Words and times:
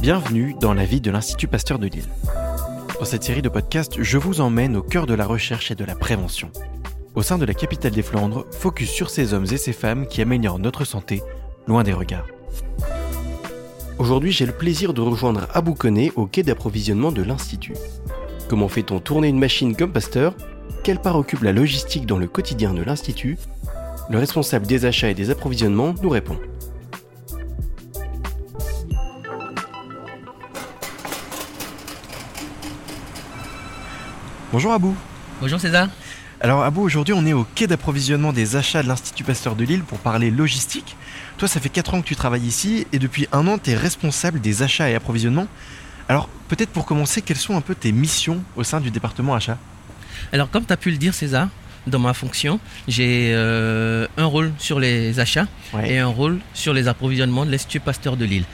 Bienvenue 0.00 0.54
dans 0.60 0.74
la 0.74 0.84
vie 0.84 1.00
de 1.00 1.10
l'Institut 1.10 1.48
Pasteur 1.48 1.78
de 1.78 1.86
Lille. 1.86 2.08
Dans 2.98 3.04
cette 3.04 3.24
série 3.24 3.42
de 3.42 3.48
podcasts, 3.48 4.02
je 4.02 4.18
vous 4.18 4.40
emmène 4.40 4.76
au 4.76 4.82
cœur 4.82 5.06
de 5.06 5.14
la 5.14 5.26
recherche 5.26 5.70
et 5.70 5.74
de 5.74 5.84
la 5.84 5.94
prévention. 5.94 6.50
Au 7.14 7.22
sein 7.22 7.38
de 7.38 7.44
la 7.44 7.54
capitale 7.54 7.92
des 7.92 8.02
Flandres, 8.02 8.46
focus 8.52 8.90
sur 8.90 9.10
ces 9.10 9.34
hommes 9.34 9.46
et 9.50 9.56
ces 9.56 9.72
femmes 9.72 10.06
qui 10.06 10.22
améliorent 10.22 10.58
notre 10.58 10.84
santé, 10.84 11.22
loin 11.66 11.82
des 11.82 11.92
regards. 11.92 12.26
Aujourd'hui, 13.98 14.30
j'ai 14.30 14.46
le 14.46 14.52
plaisir 14.52 14.94
de 14.94 15.00
rejoindre 15.00 15.48
Abou 15.52 15.74
Koné 15.74 16.12
au 16.14 16.26
quai 16.26 16.44
d'approvisionnement 16.44 17.10
de 17.10 17.22
l'Institut. 17.22 17.74
Comment 18.48 18.68
fait-on 18.68 19.00
tourner 19.00 19.28
une 19.28 19.38
machine 19.38 19.74
comme 19.74 19.92
Pasteur? 19.92 20.34
Quelle 20.84 21.00
part 21.00 21.16
occupe 21.16 21.42
la 21.42 21.52
logistique 21.52 22.06
dans 22.06 22.18
le 22.18 22.28
quotidien 22.28 22.72
de 22.72 22.82
l'Institut? 22.82 23.36
Le 24.08 24.18
responsable 24.18 24.66
des 24.66 24.84
achats 24.84 25.10
et 25.10 25.14
des 25.14 25.30
approvisionnements 25.30 25.94
nous 26.02 26.08
répond. 26.08 26.38
Bonjour 34.52 34.72
Abou. 34.72 34.96
Bonjour 35.40 35.60
César. 35.60 35.88
Alors 36.40 36.62
Abou, 36.62 36.82
aujourd'hui 36.82 37.14
on 37.14 37.26
est 37.26 37.32
au 37.32 37.44
quai 37.54 37.66
d'approvisionnement 37.66 38.32
des 38.32 38.56
achats 38.56 38.82
de 38.82 38.88
l'Institut 38.88 39.24
Pasteur 39.24 39.56
de 39.56 39.64
Lille 39.64 39.82
pour 39.82 39.98
parler 39.98 40.30
logistique. 40.30 40.96
Toi 41.36 41.48
ça 41.48 41.60
fait 41.60 41.68
4 41.68 41.94
ans 41.94 42.00
que 42.02 42.06
tu 42.06 42.16
travailles 42.16 42.46
ici 42.46 42.86
et 42.92 42.98
depuis 42.98 43.26
un 43.32 43.46
an 43.48 43.58
tu 43.58 43.70
es 43.70 43.74
responsable 43.76 44.40
des 44.40 44.62
achats 44.62 44.88
et 44.88 44.94
approvisionnements. 44.94 45.48
Alors 46.08 46.28
peut-être 46.48 46.70
pour 46.70 46.86
commencer, 46.86 47.22
quelles 47.22 47.36
sont 47.36 47.56
un 47.56 47.60
peu 47.60 47.74
tes 47.74 47.92
missions 47.92 48.42
au 48.56 48.64
sein 48.64 48.80
du 48.80 48.90
département 48.90 49.34
achat? 49.34 49.58
Alors 50.32 50.50
comme 50.50 50.64
tu 50.64 50.72
as 50.72 50.76
pu 50.76 50.90
le 50.90 50.96
dire 50.96 51.12
César, 51.12 51.48
dans 51.86 51.98
ma 51.98 52.14
fonction, 52.14 52.60
j'ai 52.86 53.32
euh, 53.34 54.06
un 54.16 54.24
rôle 54.26 54.52
sur 54.58 54.78
les 54.80 55.20
achats 55.20 55.46
Ouais. 55.74 55.92
et 55.92 55.98
un 55.98 56.06
rôle 56.06 56.38
sur 56.54 56.72
les 56.72 56.88
approvisionnements 56.88 57.44
de 57.44 57.50
l'Institut 57.50 57.80
Pasteur 57.80 58.16
de 58.16 58.24
Lille. 58.24 58.44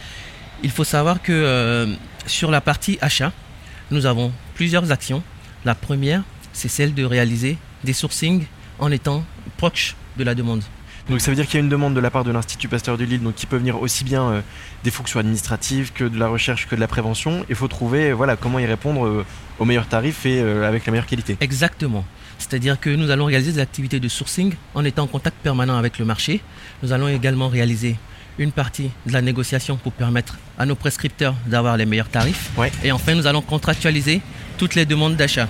Il 0.63 0.71
faut 0.71 0.85
savoir 0.85 1.21
que 1.23 1.33
euh, 1.33 1.95
sur 2.27 2.51
la 2.51 2.61
partie 2.61 2.99
achat, 3.01 3.33
nous 3.91 4.07
avons 4.07 4.33
plusieurs 4.55 4.91
actions. 4.91 5.23
La 5.65 5.75
première, 5.75 6.23
c'est 6.53 6.69
celle 6.69 6.95
de 6.95 7.05
réaliser 7.05 7.57
des 7.85 7.93
sourcings 7.93 8.45
en 8.79 8.91
étant 8.91 9.25
proche 9.57 9.97
de 10.17 10.25
la 10.25 10.35
demande. 10.35 10.63
Donc 11.09 11.21
ça 11.21 11.31
veut 11.31 11.37
dire 11.37 11.47
qu'il 11.47 11.55
y 11.55 11.57
a 11.59 11.61
une 11.61 11.69
demande 11.69 11.95
de 11.95 12.01
la 12.01 12.11
part 12.11 12.25
de 12.25 12.31
l'Institut 12.31 12.69
Pasteur 12.69 12.97
de 12.97 13.05
Lille 13.05 13.23
donc 13.23 13.35
qui 13.35 13.45
peut 13.45 13.59
venir 13.59 13.81
aussi 13.81 14.05
bien 14.05 14.23
euh, 14.25 14.41
des 14.85 14.91
fonctions 14.91 15.21
administratives 15.21 15.93
que 15.93 16.05
de 16.05 16.19
la 16.19 16.29
recherche 16.29 16.67
que 16.67 16.75
de 16.75 16.81
la 16.81 16.89
prévention. 16.89 17.45
Il 17.51 17.57
faut 17.57 17.69
trouver 17.69 18.11
euh, 18.11 18.15
voilà 18.15 18.37
comment 18.37 18.59
y 18.59 18.65
répondre 18.65 19.07
euh, 19.07 19.25
au 19.59 19.65
meilleur 19.67 19.87
tarif 19.87 20.25
et 20.25 20.41
euh, 20.41 20.67
avec 20.67 20.87
la 20.87 20.93
meilleure 20.93 21.07
qualité. 21.07 21.37
Exactement. 21.41 22.05
C'est-à-dire 22.39 22.81
que 22.81 22.91
nous 22.91 23.11
allons 23.11 23.27
réaliser 23.27 23.53
des 23.53 23.59
activités 23.61 24.01
de 24.01 24.09
sourcing 24.09 24.55
en 24.75 24.85
étant 24.85 25.05
en 25.05 25.07
contact 25.07 25.37
permanent 25.43 25.77
avec 25.77 25.99
le 25.99 26.05
marché. 26.05 26.41
Nous 26.83 26.93
allons 26.93 27.09
également 27.09 27.49
réaliser 27.49 27.97
une 28.39 28.53
partie 28.53 28.91
de 29.07 29.13
la 29.13 29.23
négociation 29.23 29.77
pour 29.77 29.93
permettre 29.93 30.39
à 30.59 30.67
nos 30.67 30.75
prescripteurs 30.75 31.35
d'avoir 31.47 31.77
les 31.77 31.87
meilleurs 31.87 32.09
tarifs. 32.09 32.51
Ouais. 32.57 32.73
Et 32.83 32.93
enfin, 32.93 33.15
nous 33.15 33.27
allons 33.27 33.43
contractualiser 33.43 34.21
toutes 34.59 34.75
les 34.75 34.87
demandes 34.87 35.17
d'achat. 35.17 35.49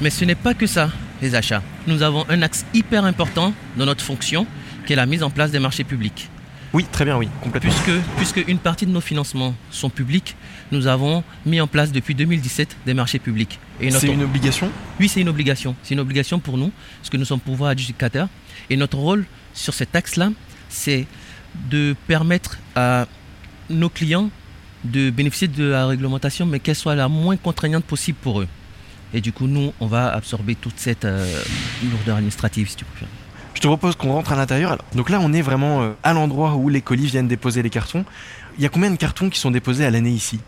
Mais 0.00 0.10
ce 0.10 0.24
n'est 0.24 0.34
pas 0.34 0.54
que 0.54 0.66
ça, 0.66 0.90
les 1.22 1.34
achats. 1.34 1.62
Nous 1.86 2.02
avons 2.02 2.24
un 2.28 2.42
axe 2.42 2.64
hyper 2.74 3.04
important 3.04 3.52
dans 3.76 3.86
notre 3.86 4.04
fonction, 4.04 4.46
qui 4.86 4.92
est 4.92 4.96
la 4.96 5.06
mise 5.06 5.22
en 5.22 5.30
place 5.30 5.50
des 5.50 5.58
marchés 5.58 5.84
publics. 5.84 6.28
Oui, 6.72 6.84
très 6.92 7.04
bien, 7.04 7.16
oui, 7.16 7.28
complètement. 7.40 7.70
Puisque, 7.70 8.00
puisque 8.16 8.48
une 8.48 8.58
partie 8.58 8.84
de 8.86 8.90
nos 8.90 9.00
financements 9.00 9.54
sont 9.70 9.88
publics, 9.88 10.36
nous 10.72 10.86
avons 10.86 11.24
mis 11.46 11.60
en 11.60 11.66
place 11.66 11.90
depuis 11.92 12.14
2017 12.14 12.76
des 12.84 12.92
marchés 12.92 13.18
publics. 13.18 13.58
Et 13.80 13.86
notre- 13.86 14.00
C'est 14.00 14.12
une 14.12 14.22
obligation? 14.24 14.70
Oui, 15.00 15.08
c'est 15.08 15.20
une 15.20 15.28
obligation. 15.28 15.74
C'est 15.82 15.94
une 15.94 16.00
obligation 16.00 16.38
pour 16.38 16.58
nous, 16.58 16.70
parce 17.00 17.08
que 17.08 17.16
nous 17.16 17.24
sommes 17.24 17.40
pouvoir 17.40 17.70
adjudicateur. 17.70 18.28
Et 18.68 18.76
notre 18.76 18.98
rôle 18.98 19.24
sur 19.54 19.72
cet 19.72 19.94
axe-là, 19.96 20.30
c'est 20.68 21.06
de 21.70 21.94
permettre 22.06 22.58
à 22.74 23.06
nos 23.70 23.88
clients 23.88 24.30
de 24.90 25.10
bénéficier 25.10 25.48
de 25.48 25.64
la 25.64 25.86
réglementation, 25.86 26.46
mais 26.46 26.60
qu'elle 26.60 26.76
soit 26.76 26.94
la 26.94 27.08
moins 27.08 27.36
contraignante 27.36 27.84
possible 27.84 28.18
pour 28.20 28.40
eux. 28.40 28.48
Et 29.14 29.20
du 29.20 29.32
coup, 29.32 29.46
nous, 29.46 29.72
on 29.80 29.86
va 29.86 30.12
absorber 30.12 30.54
toute 30.54 30.78
cette 30.78 31.04
euh, 31.04 31.40
lourdeur 31.90 32.16
administrative, 32.16 32.68
si 32.68 32.76
tu 32.76 32.84
préfères. 32.84 33.08
Je 33.56 33.60
te 33.62 33.68
propose 33.68 33.96
qu'on 33.96 34.12
rentre 34.12 34.32
à 34.32 34.36
l'intérieur. 34.36 34.76
Donc 34.94 35.08
là, 35.08 35.18
on 35.22 35.32
est 35.32 35.40
vraiment 35.40 35.82
euh, 35.82 35.92
à 36.02 36.12
l'endroit 36.12 36.56
où 36.56 36.68
les 36.68 36.82
colis 36.82 37.06
viennent 37.06 37.26
déposer 37.26 37.62
les 37.62 37.70
cartons. 37.70 38.04
Il 38.58 38.62
y 38.62 38.66
a 38.66 38.68
combien 38.68 38.90
de 38.90 38.96
cartons 38.96 39.30
qui 39.30 39.40
sont 39.40 39.50
déposés 39.50 39.86
à 39.86 39.90
l'année 39.90 40.10
ici? 40.10 40.40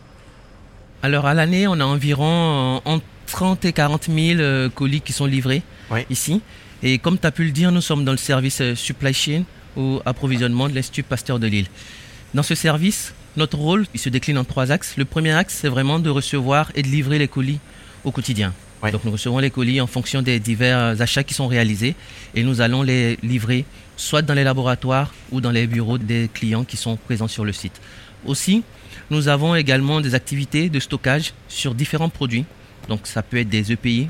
Alors, 1.03 1.25
à 1.25 1.33
l'année, 1.33 1.67
on 1.67 1.81
a 1.81 1.85
environ 1.85 2.81
euh, 2.87 2.91
entre 2.91 3.05
30 3.29 3.65
et 3.65 3.73
40 3.73 4.11
000 4.15 4.41
euh, 4.41 4.69
colis 4.69 5.01
qui 5.01 5.15
sont 5.15 5.25
livrés 5.25 5.62
ici. 6.11 6.43
Et 6.83 6.99
comme 6.99 7.19
tu 7.19 7.27
as 7.27 7.31
pu 7.31 7.45
le 7.45 7.51
dire, 7.51 7.73
nous 7.73 7.81
sommes 7.81 8.05
dans 8.05 8.12
le 8.12 8.19
service 8.19 8.75
supply 8.75 9.15
chain 9.15 9.45
ou 9.75 10.01
approvisionnement 10.05 10.69
de 10.69 10.75
l'Institut 10.75 11.03
Pasteur 11.03 11.39
de 11.39 11.47
Lille. 11.47 11.67
Dans 12.35 12.43
ce 12.43 12.55
service, 12.55 13.15
notre 13.38 13.56
rôle, 13.56 13.87
il 13.94 14.00
se 14.00 14.09
décline 14.09 14.37
en 14.37 14.44
trois 14.44 14.71
axes. 14.71 14.94
Le 14.97 15.04
premier 15.04 15.32
axe, 15.32 15.56
c'est 15.60 15.69
vraiment 15.69 15.99
de 15.99 16.10
recevoir 16.10 16.71
et 16.75 16.82
de 16.82 16.88
livrer 16.88 17.19
les 17.19 17.28
colis 17.28 17.60
au 18.04 18.10
quotidien. 18.10 18.53
Ouais. 18.82 18.93
Donc 18.93 19.04
nous 19.04 19.12
recevons 19.12 19.38
les 19.38 19.50
colis 19.50 19.81
en 19.81 19.87
fonction 19.87 20.22
des 20.22 20.38
divers 20.38 21.00
achats 21.00 21.25
qui 21.25 21.34
sont 21.34 21.49
réalisés 21.49 21.94
et 22.34 22.43
nous 22.43 22.60
allons 22.60 22.82
les 22.82 23.19
livrer 23.22 23.65
soit 23.97 24.22
dans 24.22 24.34
les 24.34 24.44
laboratoires 24.44 25.12
ou 25.32 25.41
dans 25.41 25.50
les 25.50 25.66
bureaux 25.66 25.99
des 25.99 26.31
clients 26.32 26.65
qui 26.65 26.76
sont 26.76 26.97
présents 26.97 27.28
sur 27.28 27.44
le 27.44 27.53
site. 27.53 27.81
Aussi, 28.26 28.62
nous 29.10 29.28
avons 29.28 29.55
également 29.55 30.00
des 30.00 30.15
activités 30.15 30.69
de 30.69 30.81
stockage 30.81 31.32
sur 31.49 31.75
différents 31.75 32.09
produits. 32.09 32.44
Donc 32.88 33.06
ça 33.06 33.22
peut 33.22 33.38
être 33.38 33.49
des 33.49 33.72
EPI, 33.72 34.09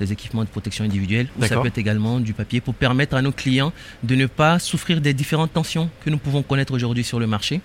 des 0.00 0.12
équipements 0.12 0.44
de 0.44 0.48
protection 0.48 0.84
individuelle, 0.84 1.28
ou 1.38 1.44
ça 1.44 1.60
peut 1.60 1.68
être 1.68 1.78
également 1.78 2.20
du 2.20 2.32
papier 2.32 2.60
pour 2.60 2.74
permettre 2.74 3.14
à 3.16 3.22
nos 3.22 3.32
clients 3.32 3.72
de 4.02 4.14
ne 4.14 4.26
pas 4.26 4.58
souffrir 4.58 5.00
des 5.00 5.14
différentes 5.14 5.52
tensions 5.52 5.90
que 6.04 6.10
nous 6.10 6.18
pouvons 6.18 6.42
connaître 6.42 6.72
aujourd'hui 6.72 7.04
sur 7.04 7.20
le 7.20 7.26
marché. 7.26 7.60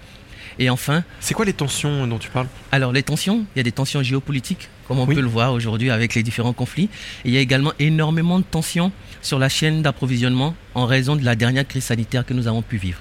Et 0.59 0.69
enfin, 0.69 1.03
C'est 1.19 1.33
quoi 1.33 1.45
les 1.45 1.53
tensions 1.53 2.07
dont 2.07 2.17
tu 2.17 2.29
parles? 2.29 2.47
alors 2.71 2.91
les 2.91 3.03
tensions, 3.03 3.45
il 3.55 3.59
y 3.59 3.61
a 3.61 3.63
des 3.63 3.71
tensions 3.71 4.01
géopolitiques, 4.03 4.69
comme 4.87 4.99
on 4.99 5.05
Oui. 5.05 5.15
peut 5.15 5.21
le 5.21 5.27
voir 5.27 5.53
aujourd'hui 5.53 5.89
avec 5.89 6.15
les 6.15 6.23
différents 6.23 6.53
conflits. 6.53 6.89
Et 7.25 7.29
il 7.29 7.31
y 7.33 7.37
a 7.37 7.41
également 7.41 7.73
énormément 7.79 8.39
de 8.39 8.45
tensions 8.45 8.91
sur 9.21 9.39
la 9.39 9.49
chaîne 9.49 9.81
d'approvisionnement 9.81 10.55
en 10.73 10.85
raison 10.85 11.15
de 11.15 11.23
la 11.25 11.35
dernière 11.35 11.67
crise 11.67 11.85
sanitaire 11.85 12.25
que 12.25 12.33
nous 12.33 12.47
avons 12.47 12.61
pu 12.61 12.77
vivre. 12.77 12.99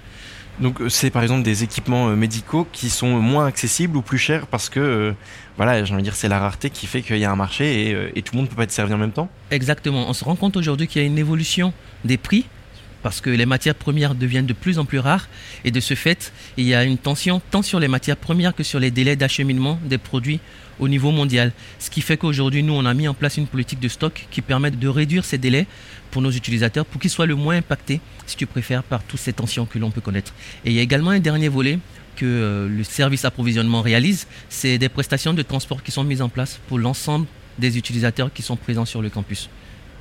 Donc 0.61 0.81
euh, 0.81 0.89
c'est 0.89 1.11
par 1.11 1.23
exemple 1.25 1.43
des 1.43 1.65
équipements 1.65 2.09
euh, 2.11 2.15
médicaux 2.15 2.65
qui 2.73 2.89
sont 2.89 3.19
moins 3.21 3.45
accessibles 3.47 3.97
ou 3.97 4.03
plus 4.03 4.19
chers 4.19 4.47
parce 4.47 4.69
que 4.69 4.79
euh, 4.79 5.13
voilà, 5.57 5.85
j'ai 5.85 5.93
envie 5.93 6.03
de 6.03 6.07
dire 6.07 6.15
c'est 6.15 6.29
la 6.29 6.39
rareté 6.39 6.71
qui 6.71 6.87
fait 6.87 7.03
qu'il 7.03 7.19
y 7.19 7.25
a 7.25 7.31
un 7.33 7.35
marché 7.37 7.89
et, 7.91 8.13
et 8.17 8.23
tout 8.23 8.35
le 8.35 8.39
monde 8.41 8.49
peut 8.49 8.55
pas 8.55 8.63
être 8.63 8.71
servi 8.71 8.95
en 8.95 8.99
même 8.99 9.11
temps? 9.11 9.29
Exactement. 9.51 10.09
On 10.09 10.13
se 10.13 10.25
rend 10.25 10.37
compte 10.37 10.57
aujourd'hui 10.57 10.87
qu'il 10.87 11.03
y 11.03 11.05
a 11.05 11.09
une 11.09 11.19
évolution 11.19 11.73
des 12.05 12.19
prix 12.19 12.47
parce 13.05 13.21
que 13.21 13.29
les 13.29 13.45
matières 13.45 13.75
premières 13.75 14.15
deviennent 14.15 14.47
de 14.47 14.55
plus 14.55 14.79
en 14.79 14.87
plus 14.87 14.99
rares 14.99 15.29
et 15.63 15.71
de 15.71 15.79
ce 15.79 15.93
fait, 15.93 16.33
il 16.57 16.65
y 16.65 16.75
a 16.75 16.85
une 16.85 16.97
tension 16.97 17.43
tant 17.51 17.61
sur 17.61 17.79
les 17.79 17.87
matières 17.87 18.17
premières 18.17 18.55
que 18.55 18.63
sur 18.63 18.81
les 18.81 18.91
délais 18.91 19.15
d'acheminement 19.15 19.79
des 19.85 19.99
produits 19.99 20.41
au 20.81 20.89
niveau 20.89 21.11
mondial. 21.11 21.53
Ce 21.79 21.91
qui 21.91 22.01
fait 22.01 22.17
qu'aujourd'hui, 22.17 22.63
nous, 22.63 22.73
on 22.73 22.87
a 22.87 22.95
mis 22.95 23.07
en 23.07 23.13
place 23.13 23.37
une 23.37 23.47
politique 23.47 23.79
de 23.79 23.89
stock 23.89 24.27
qui 24.31 24.41
permet 24.41 24.71
de 24.71 24.89
réduire 24.89 25.27
ces 25.27 25.37
délais 25.37 25.67
pour 26.11 26.23
nos 26.23 26.31
utilisateurs 26.31 26.87
pour 26.87 26.99
qu'ils 26.99 27.11
soient 27.11 27.27
le 27.27 27.35
moins 27.35 27.57
impactés, 27.59 28.01
si 28.25 28.39
tu 28.39 28.47
préfères, 28.47 28.83
par 28.83 29.03
toutes 29.03 29.21
ces 29.21 29.35
tensions 29.35 29.67
que 29.67 29.79
l'on 29.79 29.91
peut 29.91 30.01
connaître. 30.01 30.33
Et 30.65 30.71
il 30.71 30.75
y 30.75 30.79
a 30.79 30.83
également 30.83 31.11
un 31.11 31.21
dernier 31.21 31.49
volet 31.49 31.79
que 32.17 32.25
euh, 32.25 32.69
le 32.69 32.85
service 32.85 33.27
approvisionnement 33.27 33.83
réalise, 33.83 34.27
c'est 34.49 34.79
des 34.79 34.89
prestations 34.89 35.35
de 35.35 35.43
transport 35.43 35.83
qui 35.83 35.91
sont 35.91 36.05
mises 36.05 36.23
en 36.23 36.31
place 36.31 36.59
pour 36.69 36.79
l'ensemble 36.79 37.27
des 37.59 37.77
utilisateurs 37.77 38.33
qui 38.33 38.41
sont 38.41 38.57
présents 38.57 38.87
sur 38.87 39.03
le 39.03 39.11
campus. 39.11 39.51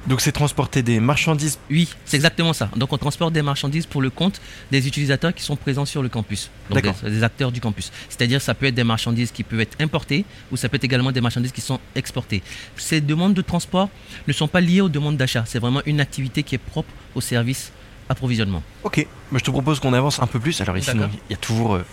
Donc 0.07 0.19
c'est 0.19 0.31
transporter 0.33 0.83
des 0.83 0.99
marchandises. 0.99 1.59
Oui, 1.69 1.87
c'est 2.05 2.17
exactement 2.17 2.51
ça. 2.53 2.69
Donc 2.75 2.91
on 2.91 2.97
transporte 2.97 3.33
des 3.33 3.41
marchandises 3.41 3.85
pour 3.85 4.01
le 4.01 4.09
compte 4.09 4.41
des 4.71 4.85
utilisateurs 4.87 5.33
qui 5.33 5.43
sont 5.43 5.55
présents 5.55 5.85
sur 5.85 6.03
le 6.03 6.09
campus. 6.09 6.49
Donc 6.69 6.81
des, 6.83 7.09
des 7.09 7.23
acteurs 7.23 7.51
du 7.51 7.61
campus. 7.61 7.91
C'est-à-dire 8.09 8.41
ça 8.41 8.53
peut 8.53 8.65
être 8.65 8.75
des 8.75 8.83
marchandises 8.83 9.31
qui 9.31 9.43
peuvent 9.43 9.61
être 9.61 9.77
importées 9.79 10.25
ou 10.51 10.57
ça 10.57 10.67
peut 10.67 10.75
être 10.75 10.83
également 10.83 11.11
des 11.11 11.21
marchandises 11.21 11.51
qui 11.53 11.61
sont 11.61 11.79
exportées. 11.95 12.43
Ces 12.75 12.99
demandes 12.99 13.33
de 13.33 13.41
transport 13.41 13.89
ne 14.27 14.33
sont 14.33 14.47
pas 14.47 14.59
liées 14.61 14.81
aux 14.81 14.89
demandes 14.89 15.17
d'achat. 15.17 15.43
C'est 15.47 15.59
vraiment 15.59 15.81
une 15.85 16.01
activité 16.01 16.43
qui 16.43 16.55
est 16.55 16.59
propre 16.59 16.89
au 17.15 17.21
service 17.21 17.71
approvisionnement. 18.09 18.61
Ok, 18.83 19.07
Moi, 19.31 19.39
je 19.39 19.45
te 19.45 19.51
propose 19.51 19.79
qu'on 19.79 19.93
avance 19.93 20.21
un 20.21 20.27
peu 20.27 20.39
plus. 20.39 20.59
Alors 20.59 20.77
ici, 20.77 20.91
il 20.93 21.31
y 21.31 21.33
a 21.33 21.37
toujours 21.37 21.75
euh, 21.75 21.85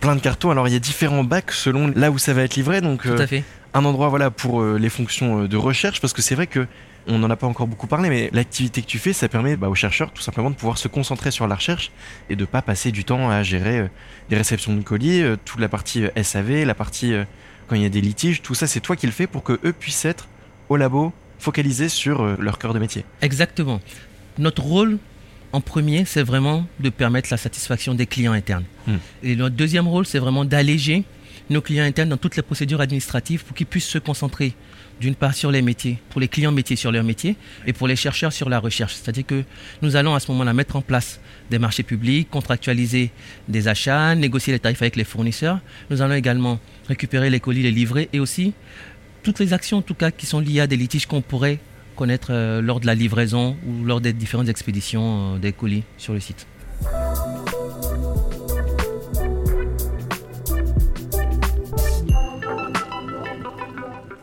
plein 0.00 0.16
de 0.16 0.20
cartons. 0.20 0.50
Alors 0.50 0.68
il 0.68 0.72
y 0.72 0.76
a 0.76 0.80
différents 0.80 1.24
bacs 1.24 1.52
selon 1.52 1.92
là 1.94 2.10
où 2.10 2.18
ça 2.18 2.32
va 2.32 2.42
être 2.42 2.56
livré. 2.56 2.80
Donc 2.80 3.02
Tout 3.02 3.08
euh, 3.10 3.18
à 3.18 3.26
fait. 3.26 3.44
un 3.74 3.84
endroit 3.84 4.08
voilà 4.08 4.30
pour 4.30 4.62
euh, 4.62 4.78
les 4.78 4.88
fonctions 4.88 5.42
euh, 5.42 5.48
de 5.48 5.56
recherche 5.56 6.00
parce 6.00 6.12
que 6.12 6.22
c'est 6.22 6.34
vrai 6.34 6.46
que 6.46 6.66
on 7.08 7.18
n'en 7.18 7.30
a 7.30 7.36
pas 7.36 7.46
encore 7.46 7.66
beaucoup 7.66 7.86
parlé, 7.86 8.08
mais 8.10 8.30
l'activité 8.32 8.82
que 8.82 8.86
tu 8.86 8.98
fais, 8.98 9.12
ça 9.12 9.28
permet 9.28 9.56
bah, 9.56 9.68
aux 9.68 9.74
chercheurs 9.74 10.12
tout 10.12 10.22
simplement 10.22 10.50
de 10.50 10.54
pouvoir 10.54 10.78
se 10.78 10.88
concentrer 10.88 11.30
sur 11.30 11.46
la 11.46 11.54
recherche 11.54 11.90
et 12.28 12.36
de 12.36 12.44
pas 12.44 12.62
passer 12.62 12.92
du 12.92 13.04
temps 13.04 13.30
à 13.30 13.42
gérer 13.42 13.78
euh, 13.78 13.88
les 14.30 14.36
réceptions 14.36 14.74
de 14.74 14.82
colis, 14.82 15.22
euh, 15.22 15.36
toute 15.44 15.60
la 15.60 15.68
partie 15.68 16.04
euh, 16.04 16.22
SAV, 16.22 16.64
la 16.64 16.74
partie 16.74 17.14
euh, 17.14 17.24
quand 17.66 17.76
il 17.76 17.82
y 17.82 17.86
a 17.86 17.90
des 17.90 18.00
litiges, 18.00 18.42
tout 18.42 18.54
ça 18.54 18.66
c'est 18.66 18.80
toi 18.80 18.96
qui 18.96 19.06
le 19.06 19.12
fais 19.12 19.26
pour 19.26 19.42
que 19.42 19.58
eux 19.64 19.72
puissent 19.72 20.04
être 20.04 20.28
au 20.68 20.76
labo 20.76 21.12
focalisés 21.38 21.88
sur 21.88 22.36
leur 22.40 22.58
cœur 22.58 22.74
de 22.74 22.78
métier. 22.78 23.04
Exactement. 23.22 23.80
Notre 24.38 24.62
rôle 24.62 24.98
en 25.52 25.60
premier, 25.60 26.04
c'est 26.04 26.22
vraiment 26.22 26.66
de 26.80 26.90
permettre 26.90 27.28
la 27.30 27.36
satisfaction 27.36 27.94
des 27.94 28.06
clients 28.06 28.32
internes. 28.32 28.64
Hmm. 28.86 28.96
Et 29.22 29.36
notre 29.36 29.54
deuxième 29.54 29.86
rôle, 29.86 30.04
c'est 30.04 30.18
vraiment 30.18 30.44
d'alléger 30.44 31.04
nos 31.50 31.60
clients 31.60 31.84
internes 31.84 32.08
dans 32.08 32.16
toutes 32.16 32.36
les 32.36 32.42
procédures 32.42 32.80
administratives 32.80 33.44
pour 33.44 33.56
qu'ils 33.56 33.66
puissent 33.66 33.88
se 33.88 33.98
concentrer 33.98 34.54
d'une 35.00 35.14
part 35.14 35.34
sur 35.34 35.50
les 35.50 35.62
métiers, 35.62 35.98
pour 36.10 36.20
les 36.20 36.28
clients 36.28 36.52
métiers 36.52 36.76
sur 36.76 36.90
leur 36.90 37.04
métier, 37.04 37.36
et 37.66 37.72
pour 37.72 37.88
les 37.88 37.96
chercheurs 37.96 38.32
sur 38.32 38.48
la 38.48 38.58
recherche. 38.58 38.94
C'est-à-dire 38.94 39.26
que 39.26 39.44
nous 39.82 39.96
allons 39.96 40.14
à 40.14 40.20
ce 40.20 40.30
moment-là 40.32 40.52
mettre 40.52 40.76
en 40.76 40.82
place 40.82 41.20
des 41.50 41.58
marchés 41.58 41.82
publics, 41.82 42.28
contractualiser 42.30 43.10
des 43.48 43.68
achats, 43.68 44.14
négocier 44.14 44.52
les 44.52 44.58
tarifs 44.58 44.82
avec 44.82 44.96
les 44.96 45.04
fournisseurs. 45.04 45.60
Nous 45.90 46.02
allons 46.02 46.14
également 46.14 46.58
récupérer 46.88 47.30
les 47.30 47.40
colis, 47.40 47.62
les 47.62 47.70
livrer, 47.70 48.08
et 48.12 48.20
aussi 48.20 48.52
toutes 49.22 49.38
les 49.38 49.52
actions 49.52 49.78
en 49.78 49.82
tout 49.82 49.94
cas 49.94 50.10
qui 50.10 50.26
sont 50.26 50.40
liées 50.40 50.60
à 50.60 50.66
des 50.66 50.76
litiges 50.76 51.06
qu'on 51.06 51.22
pourrait 51.22 51.60
connaître 51.96 52.28
euh, 52.30 52.62
lors 52.62 52.80
de 52.80 52.86
la 52.86 52.94
livraison 52.94 53.56
ou 53.66 53.84
lors 53.84 54.00
des 54.00 54.12
différentes 54.12 54.48
expéditions 54.48 55.34
euh, 55.34 55.38
des 55.38 55.52
colis 55.52 55.82
sur 55.96 56.12
le 56.12 56.20
site. 56.20 56.46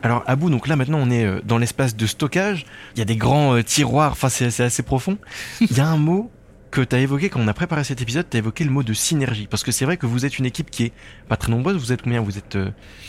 Alors 0.06 0.22
à 0.28 0.36
bout, 0.36 0.50
donc 0.50 0.68
là 0.68 0.76
maintenant 0.76 0.98
on 1.00 1.10
est 1.10 1.24
euh, 1.24 1.40
dans 1.44 1.58
l'espace 1.58 1.96
de 1.96 2.06
stockage, 2.06 2.64
il 2.94 3.00
y 3.00 3.02
a 3.02 3.04
des 3.04 3.16
grands 3.16 3.56
euh, 3.56 3.62
tiroirs, 3.64 4.12
enfin 4.12 4.28
c'est 4.28 4.60
assez 4.60 4.84
profond. 4.84 5.18
Il 5.60 5.76
y 5.76 5.80
a 5.80 5.88
un 5.88 5.96
mot 5.96 6.30
que 6.70 6.80
tu 6.80 6.94
as 6.94 7.00
évoqué 7.00 7.28
quand 7.28 7.40
on 7.40 7.48
a 7.48 7.54
préparé 7.54 7.82
cet 7.82 8.02
épisode, 8.02 8.24
tu 8.30 8.36
as 8.36 8.38
évoqué 8.38 8.62
le 8.62 8.70
mot 8.70 8.84
de 8.84 8.92
synergie. 8.92 9.48
Parce 9.50 9.64
que 9.64 9.72
c'est 9.72 9.84
vrai 9.84 9.96
que 9.96 10.06
vous 10.06 10.24
êtes 10.24 10.38
une 10.38 10.46
équipe 10.46 10.70
qui 10.70 10.84
est 10.84 10.92
pas 11.28 11.36
très 11.36 11.50
nombreuse, 11.50 11.76
vous 11.76 11.90
êtes 11.90 12.02
combien? 12.02 12.20
Vous 12.20 12.38
êtes 12.38 12.56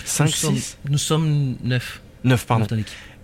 5, 0.05 0.25
nous 0.25 0.31
6 0.31 0.77
Nous 0.89 0.97
sommes 0.97 1.55
9. 1.63 2.01
9, 2.23 2.45
pardon. 2.47 2.65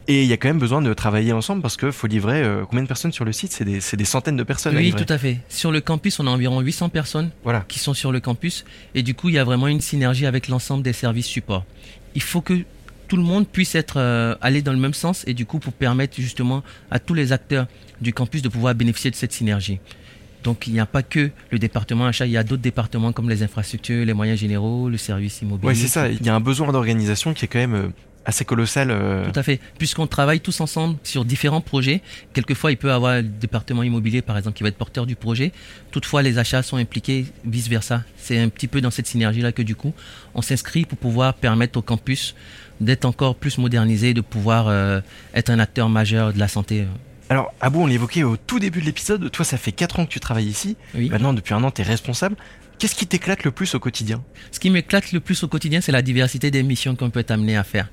Et 0.08 0.24
il 0.24 0.28
y 0.28 0.34
a 0.34 0.38
quand 0.38 0.50
même 0.50 0.60
besoin 0.60 0.82
de 0.82 0.94
travailler 0.94 1.32
ensemble 1.32 1.62
parce 1.62 1.78
qu'il 1.78 1.94
faut 1.94 2.08
livrer 2.08 2.44
euh, 2.44 2.66
combien 2.66 2.84
de 2.84 2.88
personnes 2.88 3.14
sur 3.14 3.24
le 3.24 3.32
site? 3.32 3.54
C'est 3.54 3.64
des, 3.64 3.80
des, 3.80 4.06
centaines 4.06 4.36
de 4.36 4.44
personnes. 4.44 4.76
Oui, 4.76 4.94
tout 4.94 5.06
à 5.08 5.18
fait. 5.18 5.40
Sur 5.48 5.72
le 5.72 5.80
campus, 5.80 6.20
on 6.20 6.28
a 6.28 6.30
environ 6.30 6.60
800 6.60 6.90
personnes 6.90 7.32
voilà. 7.44 7.64
qui 7.68 7.80
sont 7.80 7.94
sur 7.94 8.12
le 8.12 8.20
campus. 8.20 8.66
Et 8.96 9.04
du 9.04 9.14
coup, 9.14 9.30
il 9.30 9.36
y 9.36 9.40
a 9.40 9.46
vraiment 9.46 9.68
une 9.68 9.80
synergie 9.80 10.26
avec 10.26 10.50
l'ensemble 10.50 10.84
des 10.84 10.94
services 10.94 11.28
support. 11.28 11.64
Il 12.16 12.22
faut 12.22 12.42
que 12.42 12.66
tout 13.14 13.18
le 13.18 13.24
monde 13.24 13.48
puisse 13.48 13.76
être 13.76 13.98
euh, 13.98 14.34
aller 14.42 14.64
dans 14.64 14.74
le 14.74 14.80
même 14.80 14.96
sens 14.96 15.24
et 15.28 15.36
du 15.36 15.46
coup 15.46 15.60
pour 15.60 15.72
permettre 15.72 16.16
justement 16.16 16.64
à 16.90 16.98
tous 16.98 17.14
les 17.14 17.32
acteurs 17.32 17.68
du 18.02 18.12
campus 18.12 18.42
de 18.42 18.50
pouvoir 18.50 18.74
bénéficier 18.74 19.12
de 19.12 19.16
cette 19.16 19.32
synergie. 19.32 19.78
Donc 20.44 20.66
il 20.66 20.74
n'y 20.74 20.80
a 20.80 20.88
pas 20.88 21.04
que 21.04 21.30
le 21.52 21.60
département 21.60 22.08
achat, 22.08 22.26
il 22.26 22.32
y 22.32 22.38
a 22.38 22.44
d'autres 22.44 22.64
départements 22.64 23.12
comme 23.12 23.30
les 23.30 23.44
infrastructures, 23.44 24.04
les 24.04 24.16
moyens 24.16 24.40
généraux, 24.40 24.90
le 24.90 24.98
service 24.98 25.44
immobilier. 25.44 25.74
Oui, 25.74 25.76
c'est 25.76 25.90
ça. 25.90 26.10
Il 26.10 26.26
y 26.26 26.30
a 26.30 26.34
un 26.34 26.40
besoin 26.40 26.72
d'organisation 26.72 27.36
qui 27.36 27.46
est 27.46 27.48
quand 27.48 27.60
même 27.60 27.76
euh, 27.76 27.90
assez 28.26 28.46
colossal. 28.46 28.90
Euh. 28.92 29.30
Tout 29.30 29.40
à 29.40 29.44
fait. 29.44 29.60
Puisqu'on 29.78 30.08
travaille 30.08 30.40
tous 30.40 30.62
ensemble 30.62 30.98
sur 31.04 31.26
différents 31.26 31.62
projets, 31.62 32.02
quelquefois 32.34 32.72
il 32.72 32.78
peut 32.78 32.90
y 32.90 32.92
avoir 32.92 33.16
le 33.16 33.24
département 33.24 33.84
immobilier 33.84 34.22
par 34.22 34.38
exemple 34.38 34.58
qui 34.58 34.64
va 34.64 34.70
être 34.70 34.78
porteur 34.78 35.06
du 35.06 35.16
projet. 35.16 35.52
Toutefois, 35.92 36.22
les 36.22 36.38
achats 36.38 36.64
sont 36.64 36.78
impliqués, 36.78 37.26
vice 37.46 37.68
versa. 37.68 38.04
C'est 38.18 38.40
un 38.40 38.50
petit 38.50 38.68
peu 38.68 38.82
dans 38.82 38.92
cette 38.92 39.08
synergie 39.08 39.42
là 39.42 39.52
que 39.52 39.62
du 39.62 39.76
coup, 39.76 39.94
on 40.36 40.42
s'inscrit 40.42 40.86
pour 40.86 40.98
pouvoir 40.98 41.34
permettre 41.34 41.78
au 41.80 41.82
campus 41.82 42.36
d'être 42.82 43.06
encore 43.06 43.36
plus 43.36 43.58
modernisé, 43.58 44.14
de 44.14 44.22
pouvoir 44.22 44.68
euh, 44.68 45.00
être 45.34 45.50
un 45.50 45.60
acteur 45.60 45.90
majeur 45.90 46.34
de 46.34 46.40
la 46.40 46.48
santé. 46.48 46.86
Alors, 47.30 47.54
Abou, 47.62 47.82
on 47.82 47.88
l'évoquait 47.88 48.24
au 48.24 48.38
tout 48.38 48.60
début 48.60 48.82
de 48.82 48.86
l'épisode, 48.86 49.32
toi 49.32 49.46
ça 49.46 49.58
fait 49.58 49.72
4 49.72 50.00
ans 50.00 50.06
que 50.06 50.12
tu 50.12 50.20
travailles 50.20 50.48
ici, 50.48 50.76
oui. 50.94 51.10
maintenant 51.10 51.34
depuis 51.34 51.54
un 51.54 51.64
an 51.64 51.72
tu 51.72 51.82
es 51.82 51.84
responsable. 51.84 52.36
Qu'est-ce 52.80 52.96
qui 52.96 53.08
t'éclate 53.08 53.44
le 53.44 53.52
plus 53.52 53.76
au 53.76 53.80
quotidien? 53.80 54.24
Ce 54.52 54.60
qui 54.60 54.70
m'éclate 54.70 55.12
le 55.14 55.20
plus 55.20 55.42
au 55.44 55.48
quotidien, 55.48 55.80
c'est 55.80 55.92
la 55.92 56.02
diversité 56.02 56.52
des 56.52 56.64
missions 56.64 56.96
qu'on 56.96 57.10
peut 57.10 57.22
être 57.22 57.32
amené 57.32 57.56
à 57.56 57.64
faire. 57.64 57.90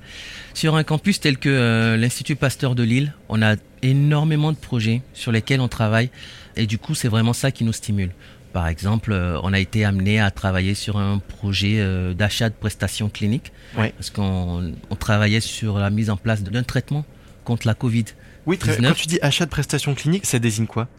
Sur 0.53 0.75
un 0.75 0.83
campus 0.83 1.19
tel 1.19 1.37
que 1.37 1.49
euh, 1.49 1.97
l'Institut 1.97 2.35
Pasteur 2.35 2.75
de 2.75 2.83
Lille, 2.83 3.13
on 3.29 3.41
a 3.41 3.55
énormément 3.81 4.51
de 4.51 4.57
projets 4.57 5.01
sur 5.13 5.31
lesquels 5.31 5.61
on 5.61 5.67
travaille 5.67 6.09
et 6.57 6.67
du 6.67 6.77
coup 6.77 6.93
c'est 6.93 7.07
vraiment 7.07 7.33
ça 7.33 7.51
qui 7.51 7.63
nous 7.63 7.73
stimule. 7.73 8.11
Par 8.53 8.67
exemple, 8.67 9.13
euh, 9.13 9.39
on 9.43 9.53
a 9.53 9.59
été 9.59 9.85
amené 9.85 10.19
à 10.19 10.29
travailler 10.29 10.75
sur 10.75 10.97
un 10.97 11.19
projet 11.19 11.77
euh, 11.79 12.13
d'achat 12.13 12.49
de 12.49 12.55
prestations 12.55 13.09
cliniques 13.09 13.53
parce 13.75 14.09
qu'on 14.09 14.73
travaillait 14.99 15.39
sur 15.39 15.79
la 15.79 15.89
mise 15.89 16.09
en 16.09 16.17
place 16.17 16.43
d'un 16.43 16.63
traitement 16.63 17.05
contre 17.45 17.65
la 17.65 17.73
Covid. 17.73 18.05
Oui, 18.45 18.57
quand 18.57 18.93
tu 18.93 19.07
dis 19.07 19.19
achat 19.21 19.45
de 19.45 19.51
prestations 19.51 19.95
cliniques, 19.95 20.25
ça 20.25 20.39
désigne 20.39 20.67
quoi? 20.67 20.89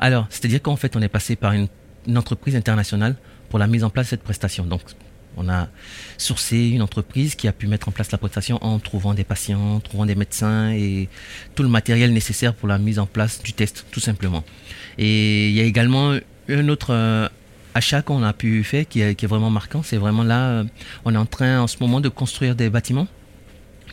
Alors, 0.00 0.26
c'est-à-dire 0.30 0.62
qu'en 0.62 0.76
fait, 0.76 0.96
on 0.96 1.02
est 1.02 1.08
passé 1.08 1.36
par 1.36 1.52
une, 1.52 1.68
entreprise 2.16 2.56
internationale 2.56 3.16
pour 3.48 3.58
la 3.58 3.66
mise 3.66 3.84
en 3.84 3.90
place 3.90 4.06
de 4.06 4.10
cette 4.10 4.22
prestation. 4.22 4.64
Donc, 4.64 4.82
on 5.36 5.48
a 5.48 5.68
sourcé 6.18 6.68
une 6.68 6.82
entreprise 6.82 7.34
qui 7.34 7.48
a 7.48 7.52
pu 7.52 7.66
mettre 7.66 7.88
en 7.88 7.92
place 7.92 8.12
la 8.12 8.18
prestation 8.18 8.62
en 8.62 8.78
trouvant 8.78 9.14
des 9.14 9.24
patients, 9.24 9.76
en 9.76 9.80
trouvant 9.80 10.06
des 10.06 10.14
médecins 10.14 10.70
et 10.70 11.08
tout 11.54 11.62
le 11.62 11.68
matériel 11.68 12.12
nécessaire 12.12 12.54
pour 12.54 12.68
la 12.68 12.78
mise 12.78 12.98
en 12.98 13.06
place 13.06 13.42
du 13.42 13.52
test, 13.52 13.86
tout 13.90 14.00
simplement. 14.00 14.44
Et 14.98 15.48
il 15.48 15.54
y 15.54 15.60
a 15.60 15.64
également 15.64 16.16
un 16.48 16.68
autre 16.68 16.92
euh, 16.92 17.28
achat 17.74 18.02
qu'on 18.02 18.22
a 18.22 18.32
pu 18.32 18.62
faire 18.64 18.86
qui 18.86 19.00
est, 19.00 19.26
vraiment 19.26 19.50
marquant, 19.50 19.82
c'est 19.82 19.96
vraiment 19.96 20.22
là, 20.22 20.48
euh, 20.48 20.64
on 21.04 21.14
est 21.14 21.18
en 21.18 21.26
train 21.26 21.60
en 21.60 21.66
ce 21.66 21.76
moment 21.80 22.00
de 22.00 22.08
construire 22.08 22.54
des 22.54 22.70
bâtiments 22.70 23.08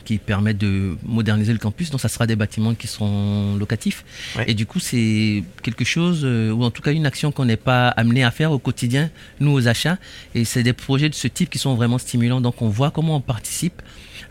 qui 0.03 0.18
permettent 0.18 0.57
de 0.57 0.95
moderniser 1.03 1.53
le 1.53 1.59
campus. 1.59 1.89
Donc, 1.89 2.01
ça 2.01 2.09
sera 2.09 2.27
des 2.27 2.36
bâtiments 2.36 2.74
qui 2.74 2.88
seront 2.88 3.56
locatifs. 3.56 4.03
Et 4.48 4.53
du 4.53 4.65
coup, 4.65 4.80
c'est 4.80 5.44
quelque 5.63 5.86
chose, 5.86 6.21
euh, 6.24 6.51
ou 6.51 6.63
en 6.63 6.71
tout 6.71 6.81
cas 6.81 6.92
une 6.92 7.06
action 7.06 7.31
qu'on 7.31 7.45
n'est 7.45 7.57
pas 7.57 7.89
amené 7.89 8.24
à 8.24 8.31
faire 8.31 8.51
au 8.51 8.59
quotidien, 8.59 9.09
nous, 9.39 9.51
aux 9.51 9.68
achats. 9.68 9.98
Et 10.36 10.45
c'est 10.45 10.63
des 10.63 10.74
projets 10.74 11.09
de 11.09 11.15
ce 11.15 11.27
type 11.27 11.50
qui 11.50 11.59
sont 11.59 11.75
vraiment 11.75 11.98
stimulants. 11.98 12.42
Donc, 12.42 12.62
on 12.62 12.69
voit 12.69 12.92
comment 12.92 13.18
on 13.18 13.21
participe 13.21 13.81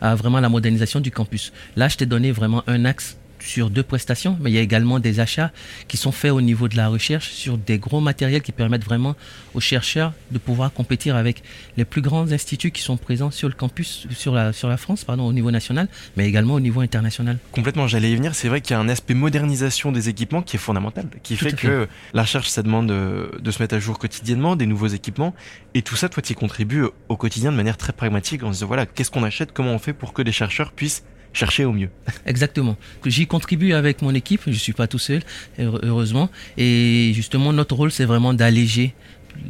à 0.01 0.15
vraiment 0.15 0.39
la 0.39 0.49
modernisation 0.49 0.99
du 0.99 1.11
campus. 1.11 1.53
Là, 1.75 1.87
je 1.87 1.97
t'ai 1.97 2.05
donné 2.05 2.31
vraiment 2.31 2.63
un 2.67 2.85
axe 2.85 3.17
sur 3.43 3.69
deux 3.69 3.83
prestations, 3.83 4.37
mais 4.41 4.51
il 4.51 4.53
y 4.53 4.57
a 4.57 4.61
également 4.61 4.99
des 4.99 5.19
achats 5.19 5.51
qui 5.87 5.97
sont 5.97 6.11
faits 6.11 6.31
au 6.31 6.41
niveau 6.41 6.67
de 6.67 6.77
la 6.77 6.87
recherche 6.87 7.29
sur 7.31 7.57
des 7.57 7.77
gros 7.77 7.99
matériels 7.99 8.41
qui 8.41 8.51
permettent 8.51 8.83
vraiment 8.83 9.15
aux 9.53 9.59
chercheurs 9.59 10.13
de 10.31 10.37
pouvoir 10.37 10.71
compétir 10.73 11.15
avec 11.15 11.43
les 11.77 11.85
plus 11.85 12.01
grands 12.01 12.31
instituts 12.31 12.71
qui 12.71 12.81
sont 12.81 12.97
présents 12.97 13.31
sur 13.31 13.47
le 13.47 13.53
campus, 13.53 14.07
sur 14.11 14.33
la, 14.33 14.53
sur 14.53 14.67
la 14.69 14.77
France, 14.77 15.03
pardon, 15.03 15.25
au 15.27 15.33
niveau 15.33 15.51
national, 15.51 15.87
mais 16.17 16.27
également 16.27 16.55
au 16.55 16.59
niveau 16.59 16.81
international. 16.81 17.37
Complètement, 17.51 17.87
j'allais 17.87 18.11
y 18.11 18.15
venir. 18.15 18.35
C'est 18.35 18.47
vrai 18.47 18.61
qu'il 18.61 18.75
y 18.75 18.77
a 18.77 18.79
un 18.79 18.89
aspect 18.89 19.13
modernisation 19.13 19.91
des 19.91 20.09
équipements 20.09 20.41
qui 20.41 20.55
est 20.55 20.59
fondamental, 20.59 21.07
qui 21.23 21.35
fait, 21.35 21.53
que 21.53 21.87
la 22.13 22.21
recherche, 22.23 22.49
ça 22.49 22.63
demande 22.63 22.87
de, 22.87 23.31
de, 23.39 23.51
se 23.51 23.61
mettre 23.61 23.75
à 23.75 23.79
jour 23.79 23.99
quotidiennement, 23.99 24.55
des 24.55 24.65
nouveaux 24.65 24.87
équipements, 24.87 25.33
et 25.73 25.81
tout 25.81 25.95
ça, 25.95 26.09
toi, 26.09 26.21
tu 26.21 26.33
y 26.33 26.35
contribues 26.35 26.85
au 27.09 27.17
quotidien 27.17 27.51
de 27.51 27.57
manière 27.57 27.77
très 27.77 27.93
pragmatique 27.93 28.43
en 28.43 28.47
se 28.47 28.53
disant, 28.53 28.67
voilà, 28.67 28.85
qu'est-ce 28.85 29.11
qu'on 29.11 29.23
achète, 29.23 29.51
comment 29.53 29.73
on 29.73 29.79
fait 29.79 29.93
pour 29.93 30.13
que 30.13 30.21
les 30.21 30.31
chercheurs 30.31 30.71
puissent 30.71 31.03
chercher 31.33 31.65
au 31.65 31.73
mieux. 31.73 31.89
Exactement. 32.25 32.77
J'y 33.05 33.27
contribue 33.27 33.73
avec 33.73 34.01
mon 34.01 34.13
équipe, 34.13 34.41
je 34.45 34.51
ne 34.51 34.55
suis 34.55 34.73
pas 34.73 34.87
tout 34.87 34.99
seul, 34.99 35.21
heureusement. 35.59 36.29
Et 36.57 37.11
justement, 37.13 37.53
notre 37.53 37.75
rôle, 37.75 37.91
c'est 37.91 38.05
vraiment 38.05 38.33
d'alléger 38.33 38.93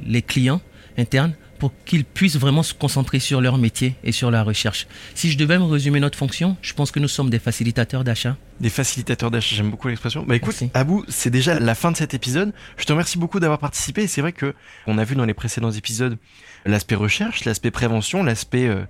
les 0.06 0.22
clients 0.22 0.62
internes 0.98 1.34
pour 1.62 1.72
qu'ils 1.86 2.06
puissent 2.06 2.38
vraiment 2.38 2.64
se 2.64 2.74
concentrer 2.74 3.20
sur 3.20 3.40
leur 3.40 3.60
métier 3.60 3.94
et 4.04 4.12
sur 4.12 4.32
la 4.32 4.42
recherche. 4.42 4.88
Si 5.14 5.30
je 5.30 5.38
devais 5.38 5.60
me 5.60 5.66
résumer 5.66 6.00
notre 6.00 6.18
fonction, 6.18 6.58
je 6.64 6.74
pense 6.74 6.90
que 6.90 7.00
nous 7.00 7.08
sommes 7.08 7.30
des 7.30 7.38
facilitateurs 7.38 8.04
d'achat. 8.04 8.36
Des 8.60 8.72
facilitateurs 8.72 9.30
d'achat, 9.30 9.56
j'aime 9.56 9.70
beaucoup 9.70 9.88
l'expression. 9.88 10.26
Bah 10.28 10.36
écoute, 10.36 10.56
Abou, 10.74 11.06
c'est 11.08 11.30
déjà 11.30 11.60
la 11.60 11.76
fin 11.76 11.92
de 11.92 11.98
cet 11.98 12.16
épisode. 12.16 12.52
Je 12.78 12.86
te 12.86 12.92
remercie 12.92 13.20
beaucoup 13.20 13.40
d'avoir 13.40 13.60
participé. 13.60 14.08
C'est 14.08 14.22
vrai 14.22 14.32
que 14.32 14.56
on 14.88 14.98
a 14.98 15.04
vu 15.04 15.14
dans 15.14 15.26
les 15.26 15.36
précédents 15.36 15.70
épisodes 15.70 16.18
l'aspect 16.66 16.96
recherche, 16.96 17.46
l'aspect 17.46 17.70
prévention, 17.70 18.24
l'aspect 18.24 18.68
euh, 18.68 18.82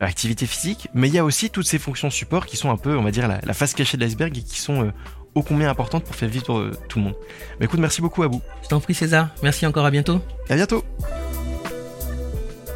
activité 0.00 0.46
physique, 0.46 0.88
mais 0.94 1.08
il 1.08 1.14
y 1.14 1.18
a 1.18 1.24
aussi 1.24 1.50
toutes 1.50 1.66
ces 1.66 1.78
fonctions 1.78 2.10
support 2.10 2.46
qui 2.46 2.56
sont 2.56 2.70
un 2.70 2.76
peu, 2.76 2.96
on 2.96 3.02
va 3.02 3.10
dire, 3.10 3.28
la, 3.28 3.54
face 3.54 3.74
cachée 3.74 3.96
de 3.96 4.02
l'iceberg 4.02 4.36
et 4.36 4.42
qui 4.42 4.60
sont 4.60 4.86
euh, 4.86 4.92
ô 5.34 5.42
combien 5.42 5.70
importantes 5.70 6.04
pour 6.04 6.14
faire 6.14 6.28
vivre 6.28 6.58
euh, 6.58 6.72
tout 6.88 6.98
le 6.98 7.06
monde. 7.06 7.16
Mais 7.58 7.66
écoute, 7.66 7.80
merci 7.80 8.00
beaucoup 8.00 8.22
à 8.22 8.28
vous. 8.28 8.42
Je 8.62 8.68
t'en 8.68 8.80
prie 8.80 8.94
César, 8.94 9.28
merci 9.42 9.66
encore, 9.66 9.86
à 9.86 9.90
bientôt. 9.90 10.20
À 10.48 10.56
bientôt. 10.56 10.84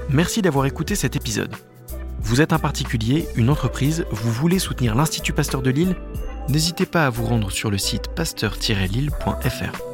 Merci 0.08 0.42
d'avoir 0.42 0.66
écouté 0.66 0.94
cet 0.94 1.14
épisode. 1.16 1.54
Vous 2.20 2.40
êtes 2.40 2.52
un 2.52 2.58
particulier, 2.58 3.26
une 3.36 3.48
entreprise, 3.48 4.04
vous 4.10 4.30
voulez 4.30 4.58
soutenir 4.58 4.94
l'Institut 4.94 5.32
Pasteur 5.32 5.62
de 5.62 5.70
Lille? 5.70 5.96
N'hésitez 6.48 6.86
pas 6.86 7.06
à 7.06 7.10
vous 7.10 7.24
rendre 7.24 7.50
sur 7.50 7.70
le 7.70 7.78
site 7.78 8.08
pasteur-lille.fr. 8.14 9.89